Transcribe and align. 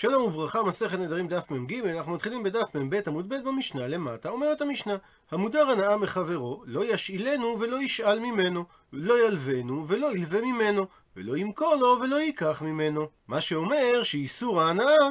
שלום 0.00 0.22
וברכה, 0.22 0.62
מסכת 0.62 0.98
נדרים 0.98 1.28
דף 1.28 1.50
מ"ג, 1.50 1.86
אנחנו 1.86 2.12
מתחילים 2.12 2.42
בדף 2.42 2.74
מ"ב 2.74 3.00
עמוד 3.06 3.28
ב' 3.28 3.34
במשנה 3.34 3.88
למטה, 3.88 4.28
אומרת 4.28 4.60
המשנה, 4.60 4.96
המודר 5.30 5.70
הנאה 5.70 5.96
מחברו, 5.96 6.62
לא 6.66 6.84
ישאילנו 6.84 7.56
ולא 7.60 7.82
ישאל 7.82 8.20
ממנו, 8.20 8.64
לא 8.92 9.26
ילוונו 9.26 9.84
ולא 9.88 10.12
ילווה 10.12 10.40
ממנו, 10.40 10.86
ולא 11.16 11.36
ימכור 11.36 11.74
לו 11.74 11.96
ולא 12.00 12.16
ייקח 12.16 12.62
ממנו. 12.62 13.08
מה 13.28 13.40
שאומר 13.40 14.02
שאיסור 14.02 14.60
ההנאה 14.60 15.08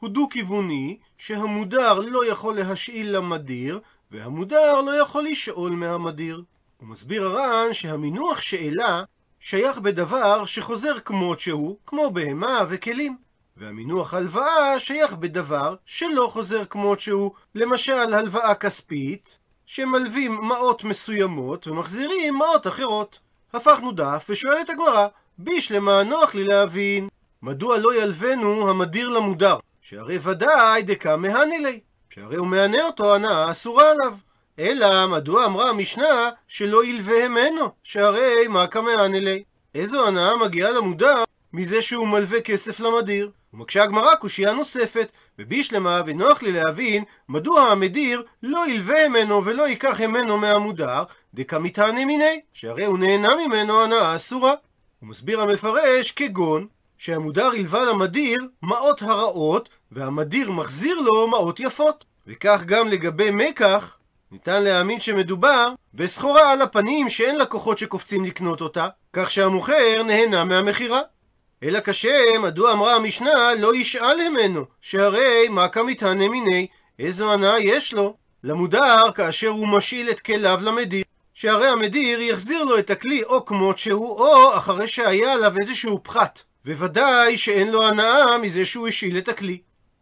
הוא 0.00 0.10
דו-כיווני, 0.10 0.98
שהמודר 1.18 2.00
לא 2.00 2.26
יכול 2.26 2.56
להשאיל 2.56 3.16
למדיר, 3.16 3.80
והמודר 4.10 4.80
לא 4.80 4.90
יכול 4.90 5.24
לשאול 5.24 5.72
מהמדיר. 5.72 6.42
הוא 6.76 6.88
מסביר 6.88 7.26
הר"ן 7.26 7.72
שהמינוח 7.72 8.40
שאלה 8.40 9.04
שייך 9.40 9.78
בדבר 9.78 10.44
שחוזר 10.44 11.00
כמות 11.00 11.40
שהוא, 11.40 11.76
כמו 11.86 12.10
בהמה 12.10 12.60
וכלים. 12.68 13.29
והמינוח 13.60 14.14
הלוואה 14.14 14.78
שייך 14.78 15.12
בדבר 15.12 15.74
שלא 15.86 16.28
חוזר 16.32 16.64
כמות 16.64 17.00
שהוא, 17.00 17.30
למשל 17.54 17.92
הלוואה 18.14 18.54
כספית, 18.54 19.38
שמלווים 19.66 20.38
מעות 20.42 20.84
מסוימות 20.84 21.66
ומחזירים 21.66 22.34
מעות 22.34 22.66
אחרות. 22.66 23.18
הפכנו 23.52 23.92
דף 23.92 24.26
ושואלת 24.28 24.70
הגמרא, 24.70 25.06
בישלמה 25.38 26.02
נוח 26.02 26.34
לי 26.34 26.44
להבין, 26.44 27.08
מדוע 27.42 27.78
לא 27.78 28.02
ילוונו 28.02 28.70
המדיר 28.70 29.08
למודר? 29.08 29.56
שהרי 29.80 30.18
ודאי 30.22 30.82
דקה 30.82 31.16
מהני 31.16 31.58
לי, 31.58 31.80
שהרי 32.10 32.36
הוא 32.36 32.46
מענה 32.46 32.86
אותו 32.86 33.14
הנאה 33.14 33.50
אסורה 33.50 33.90
עליו. 33.90 34.14
אלא 34.58 35.06
מדוע 35.06 35.46
אמרה 35.46 35.70
המשנה 35.70 36.30
שלא 36.48 36.84
ילווה 36.84 37.28
ממנו, 37.28 37.68
שהרי 37.82 38.48
מה 38.48 38.66
כמהני 38.66 39.20
לי? 39.20 39.42
איזו 39.74 40.06
הנאה 40.06 40.36
מגיעה 40.36 40.70
למודר 40.70 41.24
מזה 41.52 41.82
שהוא 41.82 42.08
מלווה 42.08 42.40
כסף 42.40 42.80
למדיר? 42.80 43.30
ומקשה 43.54 43.82
הגמרא 43.82 44.14
קושייה 44.14 44.52
נוספת, 44.52 45.08
ובישלמה 45.38 46.02
ונוח 46.06 46.42
לי 46.42 46.52
להבין 46.52 47.04
מדוע 47.28 47.60
המדיר 47.60 48.22
לא 48.42 48.68
ילווה 48.68 49.08
ממנו 49.08 49.44
ולא 49.44 49.68
ייקח 49.68 50.00
ממנו 50.00 50.38
מהמודר, 50.38 51.02
דקמיתני 51.34 52.04
מיני, 52.04 52.40
שהרי 52.52 52.84
הוא 52.84 52.98
נהנה 52.98 53.34
ממנו 53.46 53.82
הנאה 53.82 54.16
אסורה. 54.16 54.54
הוא 55.00 55.08
מסביר 55.08 55.40
המפרש 55.40 56.10
כגון 56.10 56.66
שהמודר 56.98 57.46
הלווה 57.46 57.84
למדיר 57.84 58.38
מעות 58.62 59.02
הרעות, 59.02 59.68
והמדיר 59.92 60.50
מחזיר 60.50 61.00
לו 61.00 61.28
מעות 61.28 61.60
יפות. 61.60 62.04
וכך 62.26 62.62
גם 62.66 62.88
לגבי 62.88 63.30
מקח, 63.30 63.96
ניתן 64.32 64.62
להאמין 64.62 65.00
שמדובר 65.00 65.72
בסחורה 65.94 66.52
על 66.52 66.62
הפנים 66.62 67.08
שאין 67.08 67.38
לקוחות 67.38 67.78
שקופצים 67.78 68.24
לקנות 68.24 68.60
אותה, 68.60 68.88
כך 69.12 69.30
שהמוכר 69.30 70.02
נהנה 70.02 70.44
מהמכירה. 70.44 71.00
אלא 71.62 71.80
קשה, 71.80 72.38
מדוע 72.38 72.72
אמרה 72.72 72.94
המשנה 72.94 73.54
לא 73.58 73.74
ישאל 73.74 74.28
ממנו, 74.28 74.64
שהרי 74.80 75.48
מה 75.48 75.68
כמתהנה 75.68 76.28
מיני, 76.28 76.66
איזו 76.98 77.32
הנאה 77.32 77.60
יש 77.60 77.92
לו, 77.92 78.16
למודר 78.44 79.10
כאשר 79.14 79.48
הוא 79.48 79.68
משאיל 79.68 80.10
את 80.10 80.20
כליו 80.20 80.60
למדיר, 80.62 81.04
שהרי 81.34 81.68
המדיר 81.68 82.20
יחזיר 82.20 82.64
לו 82.64 82.78
את 82.78 82.90
הכלי 82.90 83.22
או 83.22 83.44
כמות 83.44 83.78
שהוא, 83.78 84.18
או 84.18 84.56
אחרי 84.56 84.88
שהיה 84.88 85.32
עליו 85.32 85.52
איזשהו 85.60 86.00
פחת, 86.02 86.42
וודאי 86.66 87.36
שאין 87.36 87.70
לו 87.70 87.88
הנאה 87.88 88.38
מזה 88.38 88.64
שהוא 88.64 88.88
השאיל 88.88 89.18
את 89.18 89.28
הכלי. 89.28 89.60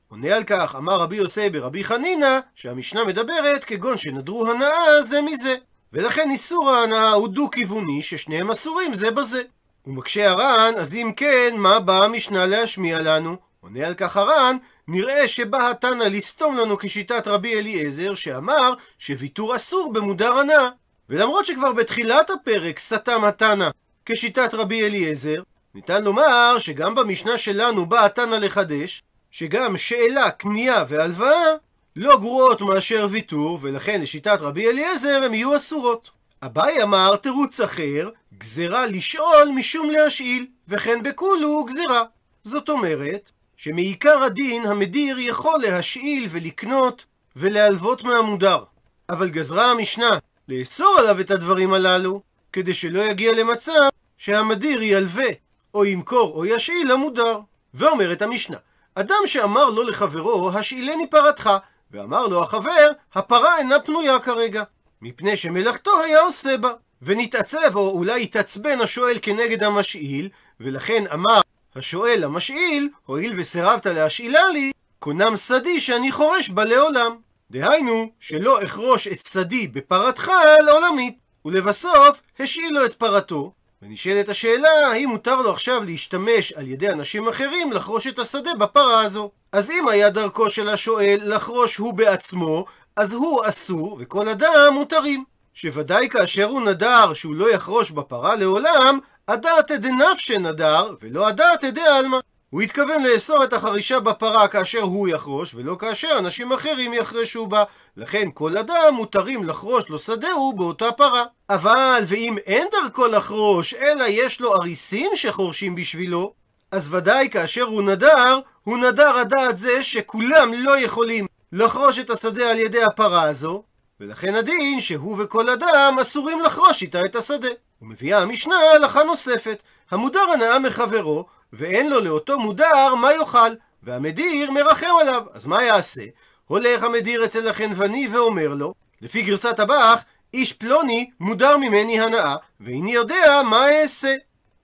עונה 0.09 0.37
על 0.37 0.45
כך, 0.45 0.75
אמר 0.79 0.97
רבי 0.97 1.17
יוסי 1.17 1.51
ברבי 1.51 1.85
חנינא, 1.85 2.39
שהמשנה 2.55 3.05
מדברת 3.05 3.65
כגון 3.65 3.97
שנדרו 3.97 4.51
הנאה 4.51 5.03
זה 5.03 5.23
מזה. 5.23 5.57
ולכן 5.93 6.31
איסור 6.31 6.71
ההנאה 6.71 7.11
הוא 7.13 7.29
דו-כיווני, 7.29 8.03
ששניהם 8.03 8.51
אסורים 8.51 8.95
זה 8.95 9.11
בזה. 9.11 9.43
הוא 9.83 9.95
מקשה 9.95 10.31
הר"ן, 10.31 10.73
אז 10.77 10.95
אם 10.95 11.13
כן, 11.17 11.55
מה 11.57 11.81
באה 11.81 12.05
המשנה 12.05 12.47
להשמיע 12.47 13.01
לנו? 13.01 13.37
עונה 13.61 13.87
על 13.87 13.95
כך 13.95 14.17
הר"ן, 14.17 14.57
נראה 14.89 15.29
שבא 15.29 15.71
התנא 15.71 16.05
לסתום 16.05 16.57
לנו 16.57 16.79
כשיטת 16.79 17.29
רבי 17.29 17.59
אליעזר, 17.59 18.15
שאמר 18.15 18.75
שוויתור 18.99 19.57
אסור 19.57 19.93
במודר 19.93 20.33
הנאה. 20.33 20.69
ולמרות 21.09 21.47
שכבר 21.47 21.73
בתחילת 21.73 22.31
הפרק 22.31 22.79
סתם 22.79 23.25
התנא 23.25 23.71
כשיטת 24.07 24.55
רבי 24.55 24.87
אליעזר, 24.87 25.43
ניתן 25.75 26.05
לומר 26.05 26.57
שגם 26.59 26.95
במשנה 26.95 27.39
שלנו 27.39 27.87
בא 27.87 28.05
התנא 28.05 28.35
לחדש, 28.35 29.03
שגם 29.31 29.77
שאלה, 29.77 30.31
קנייה 30.31 30.85
והלוואה 30.89 31.55
לא 31.97 32.19
גרועות 32.19 32.61
מאשר 32.61 33.07
ויתור, 33.11 33.59
ולכן 33.63 34.01
לשיטת 34.01 34.39
רבי 34.41 34.69
אליעזר 34.69 35.21
הם 35.25 35.35
יהיו 35.35 35.57
אסורות. 35.57 36.18
אביי 36.43 36.83
אמר 36.83 37.17
תירוץ 37.17 37.61
אחר, 37.61 38.09
גזרה 38.39 38.87
לשאול 38.87 39.49
משום 39.55 39.91
להשאיל, 39.91 40.47
וכן 40.69 41.03
בכולו 41.03 41.65
גזרה. 41.65 42.03
זאת 42.45 42.69
אומרת, 42.69 43.33
שמעיקר 43.57 44.23
הדין 44.23 44.67
המדיר 44.67 45.19
יכול 45.19 45.61
להשאיל 45.63 46.27
ולקנות 46.31 47.05
ולהלוות 47.37 48.05
מהמודר. 48.05 48.65
אבל 49.09 49.29
גזרה 49.29 49.71
המשנה 49.71 50.19
לאסור 50.49 50.97
עליו 50.99 51.21
את 51.21 51.31
הדברים 51.31 51.73
הללו, 51.75 52.23
כדי 52.53 52.75
שלא 52.75 53.01
יגיע 53.01 53.33
למצב 53.33 53.89
שהמדיר 54.19 54.83
ילווה, 54.83 55.29
או 55.75 55.85
ימכור 55.85 56.35
או 56.35 56.47
ישאיל 56.47 56.93
למודר. 56.93 57.41
ואומרת 57.75 58.23
המשנה, 58.23 58.57
אדם 58.95 59.23
שאמר 59.27 59.71
לו 59.71 59.83
לחברו, 59.83 60.51
השאילני 60.55 61.11
פרתך, 61.11 61.51
ואמר 61.91 62.27
לו 62.27 62.43
החבר, 62.43 62.91
הפרה 63.15 63.59
אינה 63.59 63.81
פנויה 63.81 64.19
כרגע, 64.19 64.63
מפני 65.03 65.37
שמלאכתו 65.37 66.03
היה 66.03 66.21
עושה 66.21 66.57
בה. 66.57 66.73
ונתעצב, 67.03 67.77
או 67.77 67.91
אולי 67.91 68.23
התעצבן 68.23 68.81
השואל 68.81 69.19
כנגד 69.23 69.63
המשאיל, 69.63 70.29
ולכן 70.61 71.05
אמר 71.15 71.41
השואל 71.77 72.19
למשאיל, 72.21 72.89
הואיל 73.07 73.35
וסירבת 73.41 73.87
להשאילה 73.87 74.49
לי, 74.49 74.73
קונם 74.99 75.37
שדי 75.37 75.81
שאני 75.81 76.13
חורש 76.13 76.51
בה 76.51 76.65
לעולם. 76.65 77.17
דהיינו, 77.51 78.11
שלא 78.21 78.65
אחרוש 78.65 79.07
את 79.09 79.19
שדי 79.21 79.67
בפרתך 79.67 80.31
לעולמית. 80.63 81.19
ולבסוף, 81.45 82.21
השאיל 82.41 82.75
לו 82.75 82.85
את 82.85 82.95
פרתו, 82.95 83.53
ונשאלת 83.83 84.29
השאלה, 84.29 84.69
האם 84.69 85.09
מותר 85.09 85.43
לו 85.43 85.53
עכשיו 85.53 85.85
להשתמש 85.85 86.53
על 86.53 86.69
ידי 86.69 86.89
אנשים 86.89 87.29
אחרים 87.29 87.73
לחרוש 87.73 88.07
את 88.07 88.19
השדה 88.19 88.55
בפרה 88.55 89.03
הזו. 89.03 89.31
אז 89.53 89.71
אם 89.71 89.89
היה 89.89 90.11
דרכו 90.11 90.51
של 90.51 90.69
השואל 90.69 91.19
לחרוש 91.23 91.77
הוא 91.77 91.95
בעצמו, 91.95 92.65
אז 92.99 93.13
הוא 93.13 93.41
אסור, 93.49 93.97
וכל 94.01 94.29
אדם 94.29 94.75
מותרים. 94.75 95.25
שוודאי 95.55 96.09
כאשר 96.09 96.45
הוא 96.45 96.61
נדר 96.61 97.15
שהוא 97.15 97.35
לא 97.35 97.51
יחרוש 97.51 97.91
בפרה 97.91 98.37
לעולם, 98.37 98.99
הדעת 99.29 99.71
דנפשי 99.71 100.39
נדר, 100.39 100.95
ולא 101.03 101.29
הדעת 101.29 101.65
דעלמא. 101.65 102.19
הוא 102.51 102.63
התכוון 102.63 103.03
לאסור 103.03 103.45
את 103.45 103.53
החרישה 103.53 104.01
בפרה 104.01 104.49
כאשר 104.49 104.81
הוא 104.81 105.09
יחרוש, 105.09 105.55
ולא 105.55 105.77
כאשר 105.79 106.19
אנשים 106.19 106.53
אחרים 106.53 106.95
יחרשו 106.95 107.47
בה. 107.47 107.65
לכן 107.97 108.29
כל 108.35 108.57
אדם 108.57 108.95
מותרים 108.95 109.45
לחרוש 109.45 109.89
לו 109.89 109.99
שדהו 109.99 110.53
באותה 110.53 110.93
פרה. 110.93 111.25
אבל 111.51 112.03
ואם 112.07 112.37
אין 112.47 112.69
דרכו 112.73 113.07
לחרוש, 113.07 113.75
אלא 113.75 114.05
יש 114.09 114.41
לו 114.41 114.55
אריסים 114.55 115.11
שחורשים 115.15 115.75
בשבילו, 115.75 116.33
אז 116.73 116.95
ודאי 116.95 117.29
כאשר 117.31 117.63
הוא 117.63 117.83
נדר, 117.83 118.41
הוא 118.65 118.79
נדר 118.79 119.17
הדעת 119.17 119.59
זה 119.59 119.83
שכולם 119.83 120.53
לא 120.55 120.79
יכולים 120.79 121.27
לחרוש 121.53 121.99
את 121.99 122.11
השדה 122.11 122.51
על 122.51 122.59
ידי 122.59 122.85
הפרה 122.85 123.23
הזו, 123.23 123.63
ולכן 124.01 124.35
הדין 124.35 124.81
שהוא 124.81 125.17
וכל 125.19 125.51
אדם 125.51 125.97
אסורים 126.03 126.41
לחרוש 126.41 126.83
איתה 126.83 127.05
את 127.05 127.17
השדה. 127.17 127.49
ומביאה 127.83 128.19
המשנה 128.19 128.55
הלכה 128.75 129.03
נוספת, 129.03 129.63
המודר 129.91 130.31
הנאה 130.35 130.59
מחברו, 130.59 131.27
ואין 131.53 131.91
לו 131.91 132.01
לאותו 132.01 132.39
מודר 132.39 132.95
מה 132.95 133.13
יאכל, 133.13 133.55
והמדיר 133.83 134.51
מרחם 134.51 134.87
עליו, 135.01 135.23
אז 135.33 135.47
מה 135.47 135.63
יעשה? 135.63 136.03
הולך 136.47 136.83
המדיר 136.83 137.25
אצל 137.25 137.49
החנווני 137.49 138.09
ואומר 138.13 138.49
לו, 138.49 138.75
לפי 139.03 139.23
גרסת 139.23 139.61
הבח, 139.61 140.03
איש 140.35 140.53
פלוני 140.53 141.11
מודר 141.21 141.57
ממני 141.57 142.01
הנאה, 142.01 142.37
ואיני 142.61 142.93
יודע 142.93 143.43
מה 143.51 143.69
אעשה. 143.69 144.15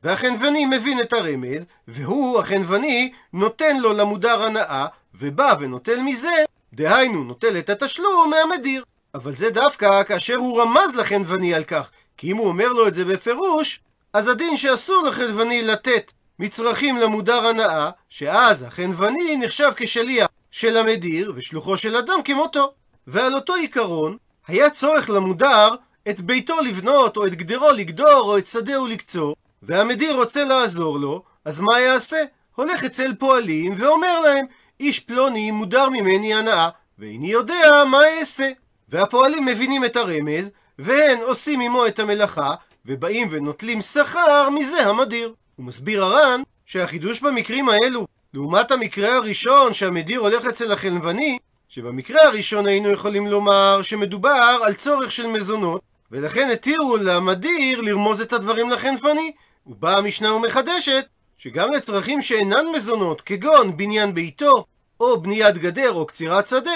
והחנווני 0.02 0.66
מבין 0.66 1.00
את 1.00 1.12
הרמז, 1.12 1.66
והוא, 1.88 2.40
החנווני, 2.40 3.12
נותן 3.32 3.76
לו 3.76 3.92
למודר 3.92 4.42
הנאה, 4.42 4.86
ובא 5.14 5.54
ונוטל 5.60 6.00
מזה, 6.00 6.44
דהיינו 6.74 7.24
נוטל 7.24 7.58
את 7.58 7.70
התשלום 7.70 8.30
מהמדיר. 8.30 8.84
אבל 9.14 9.36
זה 9.36 9.50
דווקא 9.50 10.02
כאשר 10.02 10.36
הוא 10.36 10.62
רמז 10.62 10.94
לחנווני 10.94 11.54
על 11.54 11.64
כך, 11.64 11.90
כי 12.16 12.32
אם 12.32 12.36
הוא 12.36 12.48
אומר 12.48 12.68
לו 12.68 12.88
את 12.88 12.94
זה 12.94 13.04
בפירוש, 13.04 13.80
אז 14.12 14.28
הדין 14.28 14.56
שאסור 14.56 15.02
לחנווני 15.02 15.62
לתת 15.62 16.12
מצרכים 16.38 16.96
למודר 16.96 17.46
הנאה, 17.46 17.90
שאז 18.08 18.62
החנווני 18.62 19.36
נחשב 19.36 19.70
כשליח 19.76 20.28
של 20.50 20.76
המדיר 20.76 21.32
ושלוחו 21.36 21.76
של 21.76 21.96
אדם 21.96 22.22
כמותו. 22.24 22.72
ועל 23.06 23.34
אותו 23.34 23.54
עיקרון, 23.54 24.16
היה 24.48 24.70
צורך 24.70 25.10
למודר 25.10 25.68
את 26.08 26.20
ביתו 26.20 26.60
לבנות, 26.60 27.16
או 27.16 27.26
את 27.26 27.34
גדרו 27.34 27.70
לגדור, 27.70 28.20
או 28.20 28.38
את 28.38 28.46
שדהו 28.46 28.86
לקצור, 28.86 29.36
והמדיר 29.62 30.16
רוצה 30.16 30.44
לעזור 30.44 30.98
לו, 30.98 31.22
אז 31.44 31.60
מה 31.60 31.80
יעשה? 31.80 32.24
הולך 32.54 32.84
אצל 32.84 33.14
פועלים 33.18 33.74
ואומר 33.78 34.20
להם, 34.20 34.46
איש 34.80 35.00
פלוני 35.00 35.50
מודר 35.50 35.88
ממני 35.88 36.34
הנאה, 36.34 36.68
ואיני 36.98 37.30
יודע 37.32 37.82
מה 37.90 38.00
אעשה. 38.20 38.50
והפועלים 38.88 39.44
מבינים 39.44 39.84
את 39.84 39.96
הרמז, 39.96 40.50
והן 40.78 41.20
עושים 41.20 41.60
עמו 41.60 41.86
את 41.86 41.98
המלאכה, 41.98 42.54
ובאים 42.86 43.28
ונוטלים 43.30 43.82
שכר 43.82 44.50
מזה 44.50 44.86
המדיר. 44.86 45.34
הוא 45.56 45.66
מסביר 45.66 46.04
הר"ן 46.04 46.42
שהחידוש 46.66 47.20
במקרים 47.20 47.68
האלו, 47.68 48.06
לעומת 48.34 48.70
המקרה 48.70 49.16
הראשון 49.16 49.72
שהמדיר 49.72 50.20
הולך 50.20 50.44
אצל 50.46 50.72
החלבני, 50.72 51.38
שבמקרה 51.68 52.22
הראשון 52.22 52.66
היינו 52.66 52.90
יכולים 52.90 53.26
לומר 53.26 53.82
שמדובר 53.82 54.58
על 54.64 54.74
צורך 54.74 55.12
של 55.12 55.26
מזונות, 55.26 55.80
ולכן 56.10 56.48
התירו 56.52 56.96
למדיר 56.96 57.80
לרמוז 57.80 58.20
את 58.20 58.32
הדברים 58.32 58.70
לחנפני. 58.70 59.32
ובאה 59.66 59.96
המשנה 59.98 60.34
ומחדשת 60.34 61.06
שגם 61.38 61.72
לצרכים 61.72 62.22
שאינן 62.22 62.66
מזונות, 62.74 63.20
כגון 63.20 63.76
בניין 63.76 64.14
ביתו, 64.14 64.64
או 65.00 65.20
בניית 65.20 65.58
גדר 65.58 65.92
או 65.92 66.06
קצירת 66.06 66.46
שדה, 66.46 66.70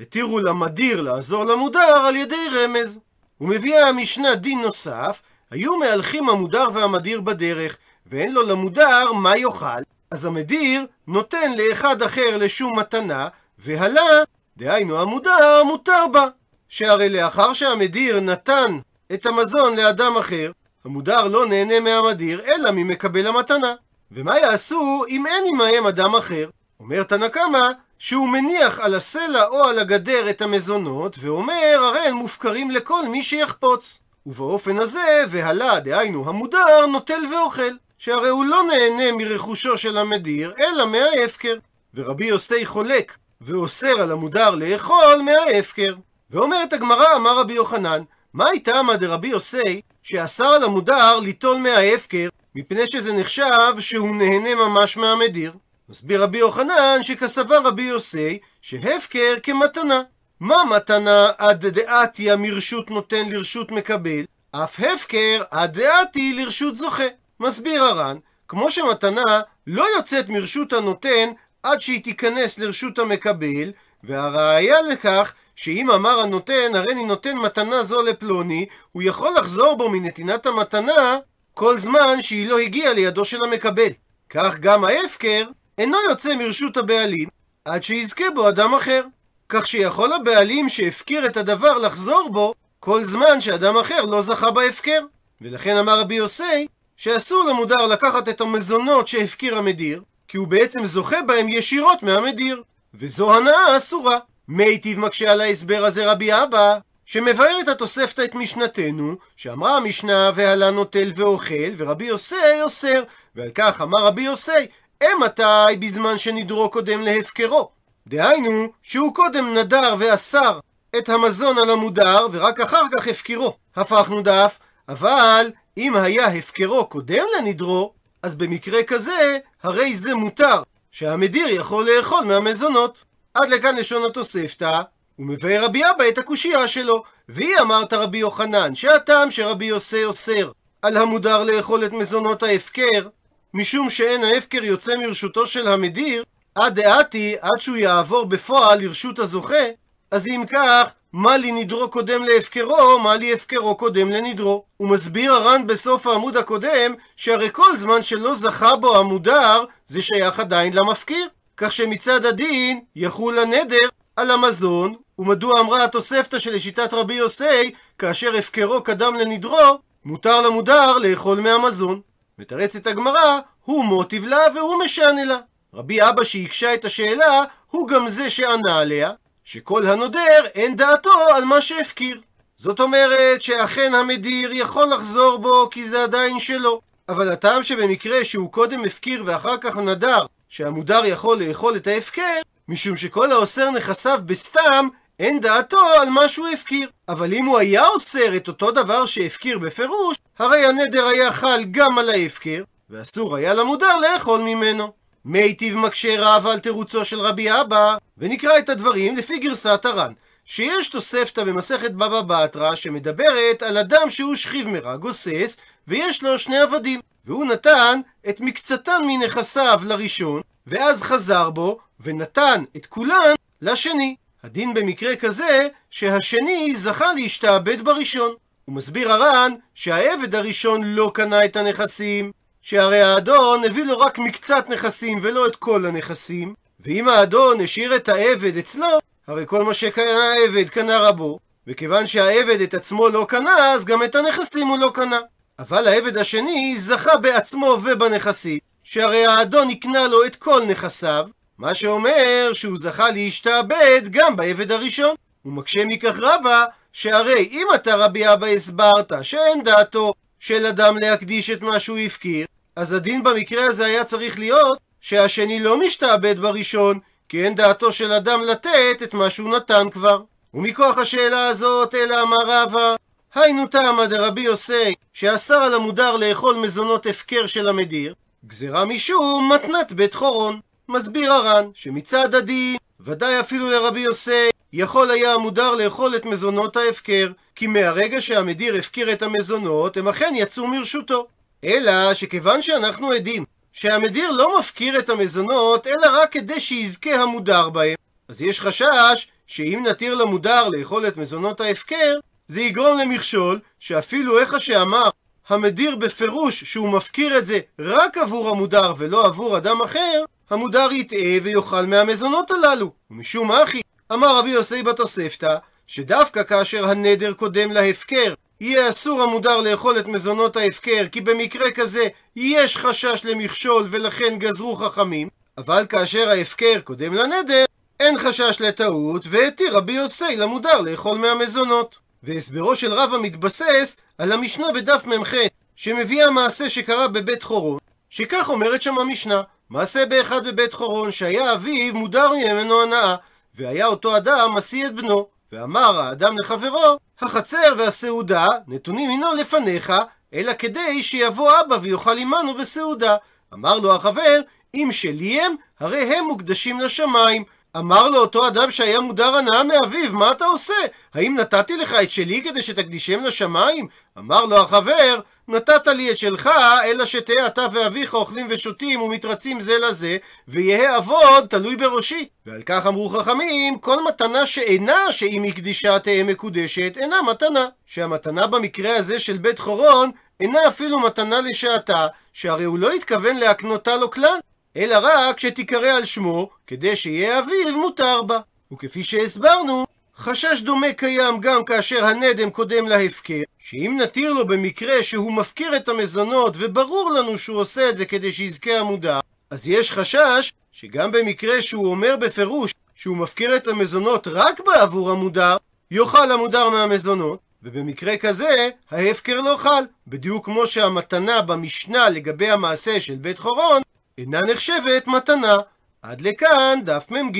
התירו 0.00 0.38
למדיר 0.38 1.00
לעזור 1.00 1.44
למודר 1.44 1.96
על 2.06 2.16
ידי 2.16 2.46
רמז. 2.52 3.00
ומביאה 3.40 3.88
המשנה 3.88 4.34
דין 4.34 4.60
נוסף, 4.60 5.22
היו 5.50 5.76
מהלכים 5.76 6.28
המודר 6.28 6.68
והמדיר 6.72 7.20
בדרך, 7.20 7.76
ואין 8.06 8.32
לו 8.32 8.42
למודר 8.42 9.12
מה 9.12 9.36
יאכל, 9.36 9.82
אז 10.10 10.24
המדיר 10.24 10.86
נותן 11.06 11.52
לאחד 11.52 12.02
אחר 12.02 12.36
לשום 12.36 12.78
מתנה, 12.78 13.28
והלה, 13.58 14.22
דהיינו 14.56 15.00
המודר, 15.00 15.62
מותר 15.64 16.04
בה. 16.12 16.28
שהרי 16.68 17.08
לאחר 17.08 17.52
שהמדיר 17.52 18.20
נתן 18.20 18.78
את 19.12 19.26
המזון 19.26 19.76
לאדם 19.76 20.16
אחר, 20.16 20.52
המודר 20.84 21.28
לא 21.28 21.46
נהנה 21.46 21.80
מהמדיר, 21.80 22.40
אלא 22.40 22.70
ממקבל 22.70 23.26
המתנה. 23.26 23.74
ומה 24.12 24.38
יעשו 24.38 25.04
אם 25.08 25.26
אין 25.26 25.44
עמהם 25.48 25.86
אדם 25.86 26.14
אחר? 26.14 26.48
אומר 26.80 27.02
תנא 27.02 27.28
קמא 27.28 27.68
שהוא 27.98 28.28
מניח 28.28 28.80
על 28.80 28.94
הסלע 28.94 29.46
או 29.46 29.64
על 29.64 29.78
הגדר 29.78 30.30
את 30.30 30.42
המזונות, 30.42 31.16
ואומר 31.20 31.80
הרי 31.82 31.98
הם 31.98 32.16
מופקרים 32.16 32.70
לכל 32.70 33.08
מי 33.08 33.22
שיחפוץ. 33.22 33.98
ובאופן 34.26 34.78
הזה, 34.78 35.24
והלה, 35.28 35.80
דהיינו 35.80 36.28
המודר, 36.28 36.86
נוטל 36.86 37.22
ואוכל. 37.30 37.72
שהרי 37.98 38.28
הוא 38.28 38.44
לא 38.44 38.62
נהנה 38.62 39.12
מרכושו 39.12 39.78
של 39.78 39.98
המדיר, 39.98 40.52
אלא 40.58 40.86
מההפקר. 40.86 41.54
ורבי 41.94 42.26
יוסי 42.26 42.66
חולק, 42.66 43.16
ואוסר 43.40 44.00
על 44.00 44.12
המודר 44.12 44.50
לאכול 44.50 45.22
מההפקר. 45.24 45.94
ואומרת 46.30 46.72
הגמרא, 46.72 47.16
אמר 47.16 47.38
רבי 47.38 47.52
יוחנן, 47.52 48.02
מה 48.34 48.48
הייתה 48.48 48.78
עמד 48.78 49.00
דרבי 49.00 49.28
יוסי, 49.28 49.80
שאסר 50.02 50.46
על 50.46 50.64
המודר 50.64 51.20
ליטול 51.20 51.56
מההפקר, 51.56 52.28
מפני 52.58 52.86
שזה 52.86 53.12
נחשב 53.12 53.74
שהוא 53.78 54.16
נהנה 54.16 54.54
ממש 54.54 54.96
מהמדיר? 54.96 55.52
מסביר 55.88 56.22
רבי 56.22 56.38
יוחנן 56.38 56.98
שכסבר 57.02 57.58
רבי 57.64 57.82
יוסי 57.82 58.38
שהפקר 58.62 59.34
כמתנה. 59.42 60.02
מה 60.40 60.56
מתנה 60.64 61.30
עד 61.38 61.66
דעתיה 61.66 62.36
מרשות 62.36 62.90
נותן 62.90 63.28
לרשות 63.28 63.70
מקבל? 63.70 64.24
אף 64.52 64.80
הפקר 64.80 65.42
עד 65.50 65.80
דעתי 65.80 66.32
לרשות 66.32 66.76
זוכה. 66.76 67.04
מסביר 67.40 67.82
הר"ן, 67.82 68.16
כמו 68.48 68.70
שמתנה 68.70 69.40
לא 69.66 69.86
יוצאת 69.96 70.28
מרשות 70.28 70.72
הנותן 70.72 71.28
עד 71.62 71.80
שהיא 71.80 72.04
תיכנס 72.04 72.58
לרשות 72.58 72.98
המקבל, 72.98 73.72
והראיה 74.04 74.82
לכך 74.82 75.34
שאם 75.56 75.90
אמר 75.90 76.20
הנותן, 76.20 76.74
הרי 76.74 76.92
אני 76.92 77.04
נותן 77.04 77.36
מתנה 77.36 77.82
זו 77.82 78.02
לפלוני, 78.02 78.66
הוא 78.92 79.02
יכול 79.02 79.34
לחזור 79.38 79.76
בו 79.76 79.90
מנתינת 79.90 80.46
המתנה 80.46 81.18
כל 81.58 81.78
זמן 81.78 82.22
שהיא 82.22 82.48
לא 82.48 82.58
הגיעה 82.58 82.92
לידו 82.92 83.24
של 83.24 83.44
המקבל. 83.44 83.88
כך 84.30 84.58
גם 84.60 84.84
ההפקר 84.84 85.46
אינו 85.78 85.96
יוצא 86.08 86.34
מרשות 86.34 86.76
הבעלים 86.76 87.28
עד 87.64 87.82
שיזכה 87.82 88.24
בו 88.34 88.48
אדם 88.48 88.74
אחר. 88.74 89.02
כך 89.48 89.66
שיכול 89.66 90.12
הבעלים 90.12 90.68
שהפקיר 90.68 91.26
את 91.26 91.36
הדבר 91.36 91.78
לחזור 91.78 92.28
בו 92.32 92.54
כל 92.80 93.04
זמן 93.04 93.40
שאדם 93.40 93.76
אחר 93.76 94.02
לא 94.02 94.22
זכה 94.22 94.50
בהפקר. 94.50 95.00
ולכן 95.40 95.76
אמר 95.76 96.00
רבי 96.00 96.14
יוסי 96.14 96.66
שאסור 96.96 97.44
למודר 97.44 97.86
לקחת 97.86 98.28
את 98.28 98.40
המזונות 98.40 99.08
שהפקיר 99.08 99.58
המדיר, 99.58 100.02
כי 100.28 100.36
הוא 100.36 100.48
בעצם 100.48 100.86
זוכה 100.86 101.22
בהם 101.22 101.48
ישירות 101.48 102.02
מהמדיר. 102.02 102.62
וזו 102.94 103.36
הנאה 103.36 103.76
אסורה. 103.76 104.18
מיטיב 104.48 104.98
מקשה 104.98 105.32
על 105.32 105.40
ההסבר 105.40 105.84
הזה 105.84 106.10
רבי 106.10 106.32
אבא, 106.32 106.78
שמבאר 107.06 107.60
את 107.60 107.68
התוספתא 107.68 108.24
את 108.24 108.34
משנתנו, 108.34 109.16
שאמרה 109.36 109.76
המשנה 109.76 110.30
והלה 110.34 110.70
נוטל 110.70 111.12
ואוכל, 111.16 111.54
ורבי 111.76 112.04
יוסי 112.04 112.62
אוסר, 112.62 113.02
ועל 113.34 113.50
כך 113.54 113.80
אמר 113.80 113.98
רבי 114.06 114.22
יוסי, 114.22 114.66
אמתי 115.02 115.76
בזמן 115.80 116.18
שנדרו 116.18 116.70
קודם 116.70 117.00
להפקרו. 117.00 117.68
דהיינו, 118.06 118.68
שהוא 118.82 119.14
קודם 119.14 119.54
נדר 119.54 119.94
ואסר 119.98 120.58
את 120.98 121.08
המזון 121.08 121.58
על 121.58 121.70
המודר, 121.70 122.26
ורק 122.32 122.60
אחר 122.60 122.82
כך 122.96 123.08
הפקירו. 123.08 123.56
הפכנו 123.76 124.22
דף, 124.22 124.58
אבל 124.88 125.50
אם 125.76 125.96
היה 125.96 126.26
הפקרו 126.26 126.86
קודם 126.86 127.24
לנדרו, 127.38 127.92
אז 128.22 128.36
במקרה 128.36 128.82
כזה, 128.82 129.38
הרי 129.62 129.96
זה 129.96 130.14
מותר, 130.14 130.62
שהמדיר 130.90 131.48
יכול 131.48 131.88
לאכול 131.90 132.24
מהמזונות. 132.24 133.04
עד 133.34 133.48
לכאן 133.48 133.76
לשון 133.76 134.04
התוספתא, 134.04 134.80
ומבאר 135.18 135.64
רבי 135.64 135.82
אבא 135.84 136.08
את 136.08 136.18
הקושייה 136.18 136.68
שלו. 136.68 137.02
והיא 137.28 137.58
אמרת 137.60 137.92
רבי 137.92 138.18
יוחנן, 138.18 138.74
שהטעם 138.74 139.30
שרבי 139.30 139.64
יוסי 139.64 140.04
אוסר 140.04 140.50
על 140.82 140.96
המודר 140.96 141.44
לאכול 141.44 141.84
את 141.84 141.92
מזונות 141.92 142.42
ההפקר, 142.42 143.08
משום 143.54 143.90
שאין 143.90 144.24
ההפקר 144.24 144.64
יוצא 144.64 144.96
מרשותו 144.96 145.46
של 145.46 145.68
המדיר, 145.68 146.24
עד 146.54 146.80
דעתי, 146.80 147.36
עד 147.40 147.60
שהוא 147.60 147.76
יעבור 147.76 148.26
בפועל 148.26 148.80
לרשות 148.80 149.18
הזוכה, 149.18 149.64
אז 150.10 150.26
אם 150.26 150.44
כך, 150.52 150.92
מה 151.12 151.36
לי 151.36 151.52
נדרו 151.52 151.90
קודם 151.90 152.22
להפקרו, 152.22 152.98
מה 152.98 153.16
לי 153.16 153.32
הפקרו 153.32 153.76
קודם 153.76 154.10
לנדרו. 154.10 154.64
הוא 154.76 154.88
מסביר 154.88 155.32
הר"ן 155.32 155.66
בסוף 155.66 156.06
העמוד 156.06 156.36
הקודם, 156.36 156.94
שהרי 157.16 157.48
כל 157.52 157.76
זמן 157.76 158.02
שלא 158.02 158.34
זכה 158.34 158.76
בו 158.76 158.96
המודר, 158.96 159.64
זה 159.86 160.02
שייך 160.02 160.40
עדיין 160.40 160.72
למפקיר. 160.72 161.28
כך 161.56 161.72
שמצד 161.72 162.26
הדין 162.26 162.80
יחול 162.96 163.38
הנדר 163.38 163.88
על 164.16 164.30
המזון, 164.30 164.94
ומדוע 165.18 165.60
אמרה 165.60 165.84
התוספתא 165.84 166.38
שלשיטת 166.38 166.94
רבי 166.94 167.14
יוסי, 167.14 167.70
כאשר 167.98 168.34
הפקרו 168.34 168.82
קדם 168.82 169.14
לנדרו, 169.14 169.78
מותר 170.04 170.42
למודר 170.42 170.98
לאכול 170.98 171.40
מהמזון. 171.40 172.00
מתרצת 172.38 172.86
הגמרא, 172.86 173.38
הוא 173.64 173.84
מוטיב 173.84 174.26
לה 174.26 174.38
והוא 174.54 174.84
משנה 174.84 175.24
לה. 175.24 175.38
רבי 175.74 176.02
אבא 176.02 176.24
שהקשה 176.24 176.74
את 176.74 176.84
השאלה, 176.84 177.42
הוא 177.70 177.88
גם 177.88 178.08
זה 178.08 178.30
שענה 178.30 178.78
עליה, 178.78 179.12
שכל 179.44 179.86
הנודר 179.86 180.46
אין 180.54 180.76
דעתו 180.76 181.12
על 181.34 181.44
מה 181.44 181.60
שהפקיר. 181.60 182.20
זאת 182.56 182.80
אומרת 182.80 183.42
שאכן 183.42 183.94
המדיר 183.94 184.52
יכול 184.52 184.86
לחזור 184.94 185.38
בו 185.38 185.70
כי 185.70 185.88
זה 185.88 186.02
עדיין 186.02 186.38
שלו. 186.38 186.80
אבל 187.08 187.32
הטעם 187.32 187.62
שבמקרה 187.62 188.24
שהוא 188.24 188.52
קודם 188.52 188.84
הפקיר 188.84 189.22
ואחר 189.26 189.56
כך 189.56 189.76
נדר, 189.76 190.26
שהמודר 190.48 191.04
יכול 191.04 191.38
לאכול 191.42 191.76
את 191.76 191.86
ההפקר, 191.86 192.40
משום 192.68 192.96
שכל 192.96 193.32
האוסר 193.32 193.70
נכסיו 193.70 194.20
בסתם, 194.26 194.88
אין 195.20 195.40
דעתו 195.40 195.80
על 196.00 196.10
מה 196.10 196.28
שהוא 196.28 196.48
הפקיר. 196.48 196.90
אבל 197.08 197.34
אם 197.34 197.44
הוא 197.46 197.58
היה 197.58 197.86
אוסר 197.86 198.36
את 198.36 198.48
אותו 198.48 198.70
דבר 198.70 199.06
שהפקיר 199.06 199.58
בפירוש, 199.58 200.16
הרי 200.38 200.66
הנדר 200.66 201.06
היה 201.06 201.32
חל 201.32 201.64
גם 201.70 201.98
על 201.98 202.10
ההפקר, 202.10 202.64
ואסור 202.90 203.36
היה 203.36 203.54
למודר 203.54 203.96
לאכול 203.96 204.40
ממנו. 204.40 204.92
מיטיב 205.24 205.76
מקשה 205.76 206.14
רב 206.18 206.46
על 206.46 206.58
תירוצו 206.58 207.04
של 207.04 207.20
רבי 207.20 207.60
אבא, 207.60 207.96
ונקרא 208.18 208.58
את 208.58 208.68
הדברים 208.68 209.16
לפי 209.16 209.38
גרסת 209.38 209.84
הר"ן. 209.84 210.12
שיש 210.44 210.88
תוספתא 210.88 211.44
במסכת 211.44 211.90
בבא 211.90 212.22
בתרא 212.22 212.74
שמדברת 212.74 213.62
על 213.62 213.78
אדם 213.78 214.10
שהוא 214.10 214.34
שכיב 214.34 214.68
מרע, 214.68 214.96
גוסס, 214.96 215.56
ויש 215.88 216.22
לו 216.22 216.38
שני 216.38 216.58
עבדים. 216.58 217.00
והוא 217.24 217.44
נתן 217.44 218.00
את 218.28 218.40
מקצתן 218.40 219.02
מנכסיו 219.06 219.80
לראשון, 219.84 220.42
ואז 220.66 221.02
חזר 221.02 221.50
בו, 221.50 221.78
ונתן 222.00 222.64
את 222.76 222.86
כולן 222.86 223.34
לשני. 223.62 224.16
הדין 224.46 224.74
במקרה 224.74 225.16
כזה, 225.16 225.68
שהשני 225.90 226.74
זכה 226.74 227.12
להשתעבד 227.12 227.84
בראשון. 227.84 228.34
הוא 228.64 228.74
מסביר 228.74 229.12
הר"ן 229.12 229.52
שהעבד 229.74 230.34
הראשון 230.34 230.80
לא 230.84 231.10
קנה 231.14 231.44
את 231.44 231.56
הנכסים, 231.56 232.32
שהרי 232.62 233.00
האדון 233.00 233.64
הביא 233.64 233.84
לו 233.84 233.98
רק 233.98 234.18
מקצת 234.18 234.66
נכסים 234.68 235.18
ולא 235.22 235.46
את 235.46 235.56
כל 235.56 235.86
הנכסים, 235.86 236.54
ואם 236.80 237.08
האדון 237.08 237.60
השאיר 237.60 237.96
את 237.96 238.08
העבד 238.08 238.56
אצלו, 238.56 238.86
הרי 239.26 239.44
כל 239.46 239.64
מה 239.64 239.74
שקנה 239.74 240.32
העבד 240.32 240.68
קנה 240.68 240.98
רבו, 240.98 241.38
וכיוון 241.66 242.06
שהעבד 242.06 242.60
את 242.60 242.74
עצמו 242.74 243.08
לא 243.08 243.26
קנה, 243.28 243.72
אז 243.72 243.84
גם 243.84 244.02
את 244.02 244.14
הנכסים 244.14 244.66
הוא 244.66 244.78
לא 244.78 244.90
קנה. 244.94 245.20
אבל 245.58 245.88
העבד 245.88 246.16
השני 246.16 246.74
זכה 246.78 247.16
בעצמו 247.16 247.78
ובנכסים, 247.84 248.58
שהרי 248.84 249.26
האדון 249.26 249.70
הקנה 249.70 250.06
לו 250.06 250.26
את 250.26 250.36
כל 250.36 250.64
נכסיו, 250.64 251.26
מה 251.58 251.74
שאומר 251.74 252.50
שהוא 252.52 252.78
זכה 252.78 253.10
להשתעבד 253.10 254.02
גם 254.10 254.36
בעבד 254.36 254.72
הראשון. 254.72 255.14
הוא 255.42 255.52
מקשה 255.52 255.84
מכך 255.84 256.18
רבה, 256.18 256.64
שהרי 256.92 257.48
אם 257.52 257.66
אתה 257.74 257.96
רבי 257.96 258.32
אבא 258.32 258.46
הסברת 258.46 259.12
שאין 259.22 259.62
דעתו 259.62 260.14
של 260.40 260.66
אדם 260.66 260.98
להקדיש 260.98 261.50
את 261.50 261.62
מה 261.62 261.78
שהוא 261.78 261.98
הפקיר, 261.98 262.46
אז 262.76 262.92
הדין 262.92 263.22
במקרה 263.22 263.64
הזה 263.64 263.86
היה 263.86 264.04
צריך 264.04 264.38
להיות 264.38 264.78
שהשני 265.00 265.60
לא 265.60 265.80
משתעבד 265.80 266.38
בראשון, 266.38 266.98
כי 267.28 267.44
אין 267.44 267.54
דעתו 267.54 267.92
של 267.92 268.12
אדם 268.12 268.42
לתת 268.42 269.02
את 269.02 269.14
מה 269.14 269.30
שהוא 269.30 269.56
נתן 269.56 269.90
כבר. 269.90 270.22
ומכוח 270.54 270.98
השאלה 270.98 271.48
הזאת, 271.48 271.94
אלא 271.94 272.22
אמר 272.22 272.36
רבא, 272.46 272.94
היינו 273.34 273.66
תמא 273.66 274.06
דרבי 274.06 274.40
יוסי, 274.40 274.94
שאסר 275.12 275.54
על 275.54 275.74
המודר 275.74 276.16
לאכול 276.16 276.56
מזונות 276.56 277.06
הפקר 277.06 277.46
של 277.46 277.68
המדיר, 277.68 278.14
גזירה 278.46 278.84
משום 278.84 279.52
מתנת 279.52 279.92
בית 279.92 280.14
חורון. 280.14 280.60
מסביר 280.88 281.32
הר"ן 281.32 281.68
שמצד 281.74 282.34
הדין, 282.34 282.76
ודאי 283.00 283.40
אפילו 283.40 283.70
לרבי 283.70 284.00
יוסי, 284.00 284.48
יכול 284.72 285.10
היה 285.10 285.34
המודר 285.34 285.74
לאכול 285.74 286.16
את 286.16 286.24
מזונות 286.24 286.76
ההפקר, 286.76 287.30
כי 287.54 287.66
מהרגע 287.66 288.20
שהמדיר 288.20 288.76
הפקיר 288.76 289.12
את 289.12 289.22
המזונות, 289.22 289.96
הם 289.96 290.08
אכן 290.08 290.32
יצאו 290.36 290.66
מרשותו. 290.66 291.26
אלא 291.64 292.14
שכיוון 292.14 292.62
שאנחנו 292.62 293.12
עדים 293.12 293.44
שהמדיר 293.72 294.30
לא 294.30 294.58
מפקיר 294.58 294.98
את 294.98 295.10
המזונות, 295.10 295.86
אלא 295.86 296.22
רק 296.22 296.32
כדי 296.32 296.60
שיזכה 296.60 297.14
המודר 297.14 297.70
בהם, 297.70 297.94
אז 298.28 298.42
יש 298.42 298.60
חשש 298.60 299.28
שאם 299.46 299.84
נתיר 299.86 300.14
למודר 300.14 300.68
לאכול 300.68 301.08
את 301.08 301.16
מזונות 301.16 301.60
ההפקר, 301.60 302.14
זה 302.48 302.60
יגרום 302.60 302.98
למכשול, 302.98 303.60
שאפילו 303.80 304.38
איך 304.38 304.60
שאמר 304.60 305.08
המדיר 305.48 305.96
בפירוש 305.96 306.64
שהוא 306.64 306.88
מפקיר 306.88 307.38
את 307.38 307.46
זה 307.46 307.58
רק 307.78 308.18
עבור 308.18 308.48
המודר 308.48 308.94
ולא 308.98 309.26
עבור 309.26 309.56
אדם 309.56 309.82
אחר, 309.82 310.24
המודר 310.50 310.88
יטעה 310.92 311.38
ויאכל 311.42 311.86
מהמזונות 311.86 312.50
הללו. 312.50 312.92
ומשום 313.10 313.52
אחי, 313.52 313.80
אמר 314.12 314.38
רבי 314.38 314.50
יוסי 314.50 314.82
בתוספתא, 314.82 315.56
שדווקא 315.86 316.42
כאשר 316.42 316.88
הנדר 316.88 317.32
קודם 317.32 317.72
להפקר, 317.72 318.34
יהיה 318.60 318.88
אסור 318.88 319.22
המודר 319.22 319.60
לאכול 319.60 319.98
את 319.98 320.06
מזונות 320.06 320.56
ההפקר, 320.56 321.06
כי 321.12 321.20
במקרה 321.20 321.70
כזה 321.70 322.08
יש 322.36 322.76
חשש 322.76 323.24
למכשול 323.24 323.86
ולכן 323.90 324.38
גזרו 324.38 324.76
חכמים, 324.76 325.28
אבל 325.58 325.86
כאשר 325.88 326.28
ההפקר 326.28 326.80
קודם 326.84 327.14
לנדר, 327.14 327.64
אין 328.00 328.18
חשש 328.18 328.56
לטעות, 328.60 329.22
והתיר 329.30 329.76
רבי 329.76 329.92
יוסי 329.92 330.36
למודר 330.36 330.80
לאכול 330.80 331.18
מהמזונות. 331.18 331.96
והסברו 332.22 332.76
של 332.76 332.92
רבא 332.92 333.18
מתבסס 333.18 334.00
על 334.18 334.32
המשנה 334.32 334.72
בדף 334.72 335.06
מ"ח, 335.06 335.34
שמביאה 335.76 336.30
מעשה 336.30 336.68
שקרה 336.68 337.08
בבית 337.08 337.42
חורון, 337.42 337.78
שכך 338.10 338.48
אומרת 338.48 338.82
שם 338.82 338.98
המשנה, 338.98 339.42
מעשה 339.70 340.06
באחד 340.06 340.46
בבית 340.46 340.72
חורון, 340.72 341.10
שהיה 341.10 341.52
אביו 341.52 341.94
מודר 341.94 342.32
ממנו 342.32 342.82
הנאה, 342.82 343.16
והיה 343.54 343.86
אותו 343.86 344.16
אדם 344.16 344.50
משיא 344.54 344.86
את 344.86 344.94
בנו, 344.94 345.28
ואמר 345.52 346.00
האדם 346.00 346.38
לחברו, 346.38 346.98
החצר 347.20 347.74
והסעודה 347.76 348.46
נתונים 348.66 349.10
הינו 349.10 349.34
לפניך, 349.34 349.92
אלא 350.34 350.52
כדי 350.58 351.02
שיבוא 351.02 351.60
אבא 351.60 351.78
ויאכל 351.82 352.18
עמנו 352.18 352.54
בסעודה. 352.54 353.16
אמר 353.54 353.78
לו 353.78 353.94
החבר, 353.94 354.40
אם 354.74 354.88
שלי 354.92 355.40
הם, 355.40 355.54
הרי 355.80 356.16
הם 356.16 356.24
מוקדשים 356.24 356.80
לשמיים. 356.80 357.44
אמר 357.76 358.08
לו 358.08 358.18
אותו 358.18 358.48
אדם 358.48 358.70
שהיה 358.70 359.00
מודר 359.00 359.36
הנאה 359.36 359.64
מאביו, 359.64 360.12
מה 360.12 360.32
אתה 360.32 360.44
עושה? 360.44 360.74
האם 361.14 361.34
נתתי 361.34 361.76
לך 361.76 361.94
את 362.02 362.10
שלי 362.10 362.42
כדי 362.42 362.62
שתקדישם 362.62 363.22
לשמיים? 363.22 363.88
אמר 364.18 364.44
לו 364.44 364.56
החבר, 364.56 365.20
נתת 365.48 365.86
לי 365.86 366.10
את 366.10 366.18
שלך, 366.18 366.50
אלא 366.84 367.04
שתהא 367.04 367.46
אתה 367.46 367.66
ואביך 367.72 368.14
אוכלים 368.14 368.46
ושותים 368.50 369.02
ומתרצים 369.02 369.60
זה 369.60 369.78
לזה, 369.78 370.16
ויהא 370.48 370.98
אבוד 370.98 371.46
תלוי 371.50 371.76
בראשי. 371.76 372.28
ועל 372.46 372.62
כך 372.62 372.86
אמרו 372.86 373.08
חכמים, 373.08 373.78
כל 373.78 374.04
מתנה 374.04 374.46
שאינה 374.46 375.12
שאם 375.12 375.42
היא 375.42 375.54
קדישה 375.54 375.98
תהא 375.98 376.22
מקודשת, 376.24 376.92
אינה 376.96 377.22
מתנה. 377.22 377.68
שהמתנה 377.86 378.46
במקרה 378.46 378.96
הזה 378.96 379.20
של 379.20 379.38
בית 379.38 379.58
חורון, 379.58 380.10
אינה 380.40 380.60
אפילו 380.68 380.98
מתנה 380.98 381.40
לשעתה, 381.40 382.06
שהרי 382.32 382.64
הוא 382.64 382.78
לא 382.78 382.92
התכוון 382.92 383.36
להקנותה 383.36 383.96
לו 383.96 384.10
כלל. 384.10 384.38
אלא 384.76 384.98
רק 385.02 385.40
שתיקרא 385.40 385.88
על 385.88 386.04
שמו, 386.04 386.50
כדי 386.66 386.96
שיהיה 386.96 387.38
אביו 387.38 387.76
מותר 387.76 388.22
בה. 388.22 388.38
וכפי 388.72 389.04
שהסברנו, 389.04 389.86
חשש 390.18 390.60
דומה 390.60 390.92
קיים 390.92 391.40
גם 391.40 391.64
כאשר 391.64 392.04
הנדם 392.04 392.50
קודם 392.50 392.86
להפקר, 392.86 393.42
שאם 393.58 393.98
נתיר 394.00 394.32
לו 394.32 394.46
במקרה 394.46 395.02
שהוא 395.02 395.32
מפקיר 395.32 395.76
את 395.76 395.88
המזונות 395.88 396.56
וברור 396.58 397.10
לנו 397.10 397.38
שהוא 397.38 397.58
עושה 397.58 397.90
את 397.90 397.96
זה 397.96 398.04
כדי 398.04 398.32
שיזכה 398.32 398.78
המודע, 398.78 399.20
אז 399.50 399.68
יש 399.68 399.92
חשש 399.92 400.52
שגם 400.72 401.12
במקרה 401.12 401.62
שהוא 401.62 401.90
אומר 401.90 402.16
בפירוש 402.16 402.74
שהוא 402.94 403.16
מפקיר 403.16 403.56
את 403.56 403.66
המזונות 403.66 404.28
רק 404.30 404.60
בעבור 404.60 405.10
המודר, 405.10 405.56
יאכל 405.90 406.32
המודר 406.32 406.70
מהמזונות, 406.70 407.38
ובמקרה 407.62 408.16
כזה 408.16 408.68
ההפקר 408.90 409.40
לא 409.40 409.56
חל, 409.56 409.84
בדיוק 410.06 410.44
כמו 410.44 410.66
שהמתנה 410.66 411.42
במשנה 411.42 412.10
לגבי 412.10 412.50
המעשה 412.50 413.00
של 413.00 413.14
בית 413.14 413.38
חורון 413.38 413.82
אינה 414.18 414.42
נחשבת 414.42 415.06
מתנה. 415.06 415.56
עד 416.02 416.20
לכאן 416.20 416.78
דף 416.84 417.06
מ"ג. 417.10 417.38